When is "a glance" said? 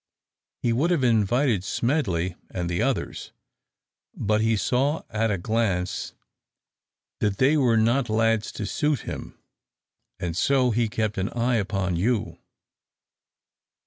5.29-6.15